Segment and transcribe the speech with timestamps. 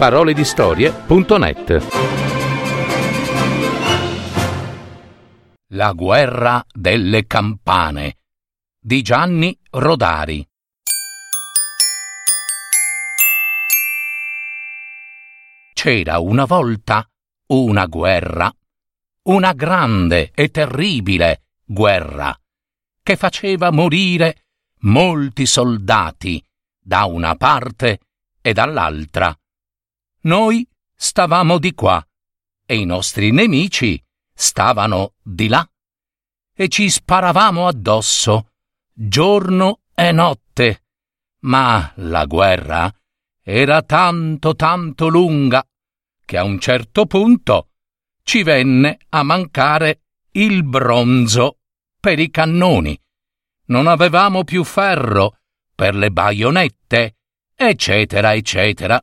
[0.00, 1.86] paroledistorie.net
[5.74, 8.16] La guerra delle campane
[8.80, 10.48] di Gianni Rodari
[15.74, 17.06] C'era una volta
[17.48, 18.50] una guerra,
[19.24, 22.34] una grande e terribile guerra,
[23.02, 24.46] che faceva morire
[24.78, 26.42] molti soldati
[26.80, 27.98] da una parte
[28.40, 29.34] e dall'altra.
[30.22, 32.06] Noi stavamo di qua
[32.66, 34.02] e i nostri nemici
[34.34, 35.66] stavano di là
[36.54, 38.50] e ci sparavamo addosso
[38.92, 40.84] giorno e notte.
[41.40, 42.92] Ma la guerra
[43.42, 45.66] era tanto tanto lunga
[46.26, 47.70] che a un certo punto
[48.22, 51.60] ci venne a mancare il bronzo
[51.98, 53.00] per i cannoni.
[53.68, 55.38] Non avevamo più ferro
[55.74, 57.16] per le baionette,
[57.54, 59.02] eccetera, eccetera.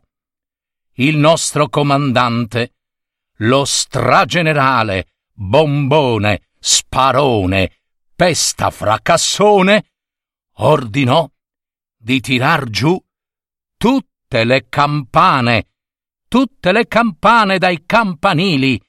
[1.00, 2.76] Il nostro comandante,
[3.38, 7.80] lo stragenerale, bombone, sparone,
[8.16, 9.92] pesta fracassone,
[10.58, 11.30] ordinò
[11.96, 13.00] di tirar giù
[13.78, 15.68] tutte le campane
[16.28, 18.82] tutte le campane dai campanili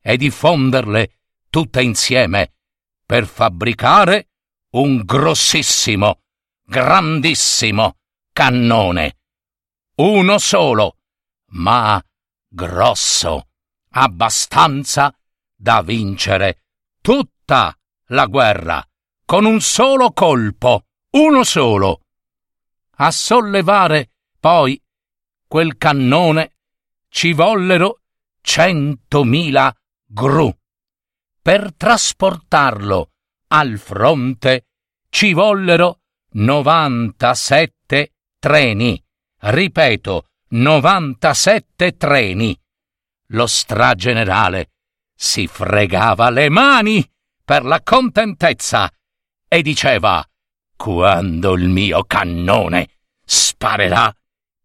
[0.00, 1.18] e di fonderle
[1.50, 2.54] tutte insieme
[3.04, 4.30] per fabbricare
[4.70, 6.22] un grossissimo,
[6.64, 7.98] grandissimo
[8.32, 9.18] cannone.
[9.96, 10.98] Uno solo,
[11.52, 12.02] ma
[12.48, 13.48] grosso,
[13.90, 15.14] abbastanza
[15.54, 16.64] da vincere
[17.00, 18.86] tutta la guerra
[19.24, 22.02] con un solo colpo, uno solo.
[22.98, 24.80] A sollevare poi
[25.46, 26.56] quel cannone
[27.08, 28.02] ci vollero
[28.40, 30.54] centomila gru.
[31.42, 33.10] Per trasportarlo
[33.48, 34.66] al fronte
[35.08, 36.00] ci vollero
[36.32, 39.02] novantasette treni.
[39.38, 42.58] Ripeto, novantasette treni.
[43.30, 44.70] Lo stragenerale
[45.14, 47.08] si fregava le mani
[47.44, 48.90] per la contentezza
[49.48, 50.24] e diceva
[50.76, 52.88] quando il mio cannone
[53.24, 54.14] sparerà,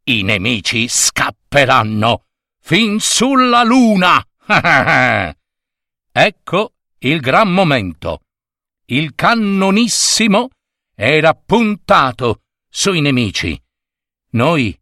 [0.04, 2.26] i nemici scapperanno
[2.60, 4.24] fin sulla luna.
[6.12, 8.22] ecco il gran momento.
[8.86, 10.50] Il cannonissimo
[10.94, 13.60] era puntato sui nemici.
[14.32, 14.78] Noi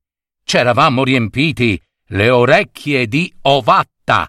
[0.49, 4.27] c'eravamo riempiti le orecchie di ovatta,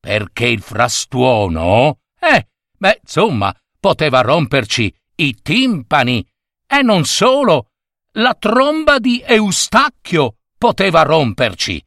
[0.00, 6.26] perché il frastuono, eh, beh, insomma, poteva romperci i timpani,
[6.66, 7.72] e non solo,
[8.12, 11.84] la tromba di Eustacchio poteva romperci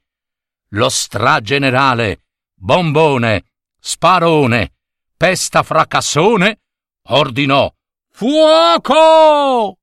[0.73, 3.45] lo stragenerale, bombone,
[3.79, 4.73] sparone,
[5.17, 6.59] pesta fracassone,
[7.07, 7.73] ordinò
[8.11, 9.79] Fuoco!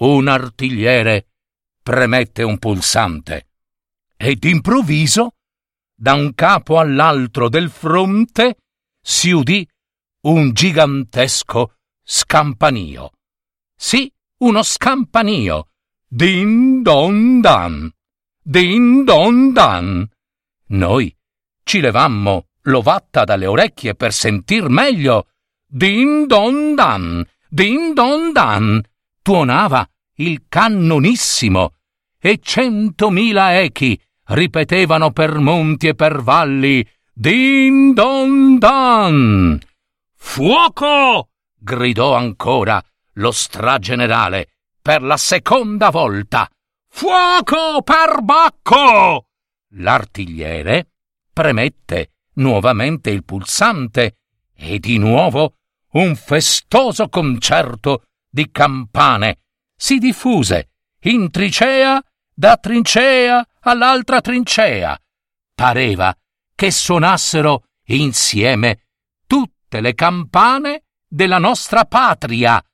[0.00, 1.31] Un artigliere
[1.82, 3.48] premette un pulsante
[4.16, 5.34] e d'improvviso,
[5.94, 8.56] da un capo all'altro del fronte,
[9.00, 9.68] si udì
[10.26, 13.10] un gigantesco scampanio.
[13.74, 15.70] Sì, uno scampanio.
[16.06, 17.90] Din don dan.
[18.40, 20.08] Din don dan.
[20.66, 21.12] Noi
[21.64, 25.30] ci levammo l'ovatta dalle orecchie per sentir meglio.
[25.66, 28.82] Din don dan, din don dan,
[29.22, 31.74] tuonava il cannonissimo
[32.18, 39.60] e centomila echi ripetevano per monti e per valli Din don dan.
[40.16, 41.28] Fuoco!
[41.58, 42.82] gridò ancora
[43.14, 46.48] lo stragenerale per la seconda volta.
[46.88, 49.26] Fuoco per Bacco!
[49.74, 50.92] L'artigliere
[51.32, 54.16] premette nuovamente il pulsante
[54.54, 55.56] e di nuovo
[55.92, 59.41] un festoso concerto di campane
[59.82, 60.70] si diffuse
[61.00, 62.00] in tricea
[62.32, 64.96] da trincea all'altra trincea.
[65.52, 66.16] Pareva
[66.54, 68.84] che suonassero insieme
[69.26, 72.64] tutte le campane della nostra patria.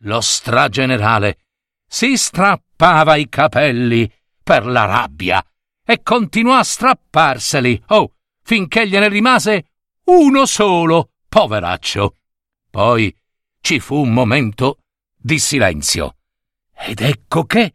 [0.00, 1.44] Lo stragenerale
[1.86, 4.12] si strappava i capelli
[4.42, 5.46] per la rabbia
[5.86, 9.74] e continuò a strapparseli, oh, finché gliene rimase
[10.06, 12.16] uno solo, poveraccio.
[12.68, 13.16] Poi
[13.60, 14.78] ci fu un momento
[15.16, 16.16] di silenzio.
[16.84, 17.74] Ed ecco che,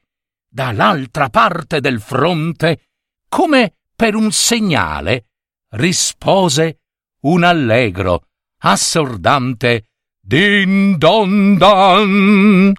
[0.49, 2.87] dall'altra parte del fronte,
[3.29, 5.27] come per un segnale,
[5.69, 6.79] rispose
[7.21, 8.27] un allegro,
[8.59, 9.85] assordante
[10.19, 12.73] din don dan,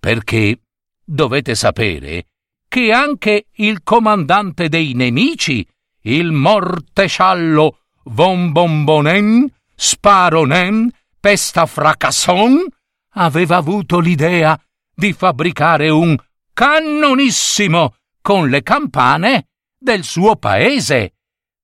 [0.00, 0.60] perché
[1.04, 2.26] dovete sapere
[2.66, 5.66] che anche il comandante dei nemici,
[6.02, 10.90] il mortesciallo von Bombonen, Sparonen,
[11.20, 12.66] Pesta Fracasson,
[13.14, 14.60] aveva avuto l'idea
[14.98, 16.16] di fabbricare un
[16.52, 21.14] cannonissimo con le campane del suo paese.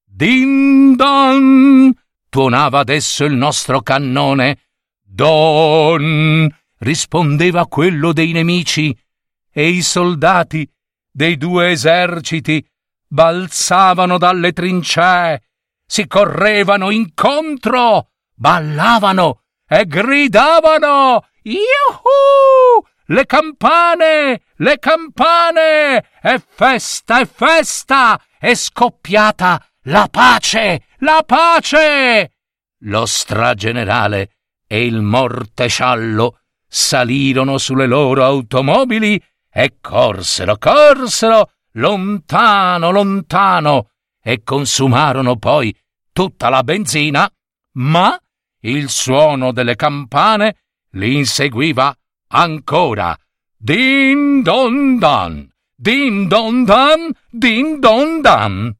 [0.04, 1.92] Din don!
[2.28, 4.60] tuonava adesso il nostro cannone.
[5.02, 6.48] Don!
[6.78, 8.96] rispondeva quello dei nemici,
[9.50, 10.70] e i soldati
[11.10, 12.64] dei due eserciti
[13.08, 15.42] balzavano dalle trincee,
[15.84, 22.92] si correvano incontro, ballavano e gridavano Yuhu!
[23.06, 24.40] Le campane!
[24.56, 26.08] Le campane!
[26.22, 28.18] È festa, è festa!
[28.38, 30.86] È scoppiata la pace!
[31.00, 32.30] La pace!
[32.84, 34.30] Lo stragenerale
[34.66, 39.22] e il mortesciallo salirono sulle loro automobili
[39.52, 43.90] e corsero, corsero lontano, lontano
[44.22, 45.76] e consumarono poi
[46.10, 47.30] tutta la benzina,
[47.72, 48.18] ma
[48.60, 50.56] il suono delle campane
[50.92, 51.94] li inseguiva
[52.34, 53.16] ancora.
[53.56, 55.48] Din don dan,
[55.78, 58.74] din don dan, din don dan.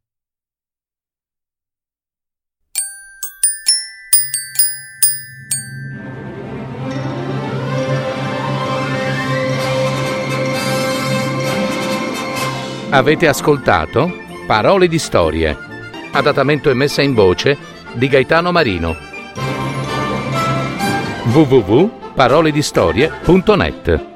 [12.90, 15.56] Avete ascoltato Parole di storie,
[16.12, 17.56] adattamento e messa in voce
[17.94, 18.94] di Gaetano Marino.
[22.14, 24.13] www.paroledistorie.net